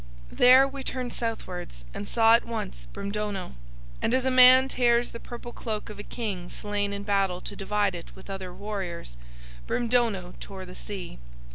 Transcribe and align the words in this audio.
"There 0.31 0.67
we 0.67 0.83
turned 0.83 1.13
southwards 1.13 1.85
and 1.93 2.07
saw 2.07 2.33
at 2.33 2.43
once 2.43 2.87
Brimdono. 2.91 3.53
And 4.01 4.15
as 4.15 4.25
a 4.25 4.31
man 4.31 4.67
tears 4.67 5.11
the 5.11 5.19
purple 5.19 5.51
cloak 5.53 5.91
of 5.91 5.99
a 5.99 6.01
king 6.01 6.49
slain 6.49 6.91
in 6.91 7.03
battle 7.03 7.39
to 7.41 7.55
divide 7.55 7.93
it 7.93 8.15
with 8.15 8.27
other 8.27 8.51
warriors,—Brimdono 8.51 10.33
tore 10.39 10.65
the 10.65 10.73
sea. 10.73 11.19